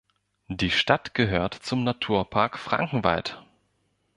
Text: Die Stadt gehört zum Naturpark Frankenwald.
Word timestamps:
Die 0.49 0.71
Stadt 0.71 1.13
gehört 1.13 1.53
zum 1.53 1.83
Naturpark 1.83 2.57
Frankenwald. 2.57 3.45